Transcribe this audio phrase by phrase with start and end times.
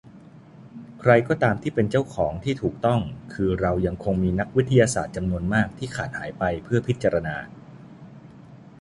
[0.99, 2.99] ใครก็ตามที่เป็นเจ้าของที่ถูกต้อง
[3.33, 7.35] คือเรายังคงมีนักวิทยาศาสตร์จำนวนมากที่ขาดหายไปเพื่อพิจารณา